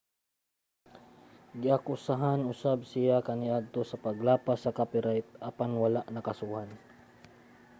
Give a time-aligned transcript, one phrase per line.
[1.61, 6.69] giakusahan usab siya kaniadto sa paglapas sa copyright apan wala nakasuhan